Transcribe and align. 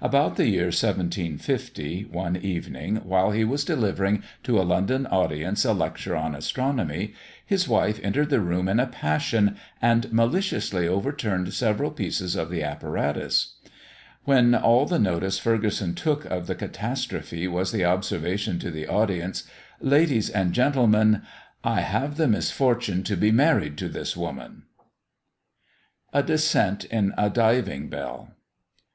About 0.00 0.36
the 0.36 0.46
year 0.48 0.68
1750, 0.68 2.06
one 2.06 2.34
evening, 2.34 2.96
while 3.04 3.32
he 3.32 3.44
was 3.44 3.62
delivering 3.62 4.22
to 4.42 4.58
a 4.58 4.62
London 4.64 5.04
audience 5.08 5.66
a 5.66 5.74
lecture 5.74 6.16
on 6.16 6.34
astronomy, 6.34 7.12
his 7.44 7.68
wife 7.68 8.00
entered 8.02 8.30
the 8.30 8.40
room 8.40 8.68
in 8.68 8.80
a 8.80 8.86
passion, 8.86 9.54
and 9.82 10.10
maliciously 10.10 10.88
overturned 10.88 11.52
several 11.52 11.90
pieces 11.90 12.36
of 12.36 12.48
the 12.48 12.62
apparatus; 12.62 13.56
when 14.24 14.54
all 14.54 14.86
the 14.86 14.98
notice 14.98 15.38
Ferguson 15.38 15.94
took 15.94 16.24
of 16.24 16.46
the 16.46 16.54
catastrophe 16.54 17.46
was 17.46 17.70
the 17.70 17.84
observation 17.84 18.58
to 18.58 18.70
the 18.70 18.86
audience 18.86 19.44
"Ladies 19.80 20.30
and 20.30 20.54
gentlemen, 20.54 21.20
I 21.62 21.82
have 21.82 22.16
the 22.16 22.28
misfortune 22.28 23.02
to 23.02 23.14
be 23.14 23.30
married 23.30 23.76
to 23.76 23.90
this 23.90 24.16
woman." 24.16 24.62
A 26.14 26.22
DESCENT 26.22 26.86
IN 26.86 27.12
A 27.18 27.28
DIVING 27.28 27.90
BELL. 27.90 28.30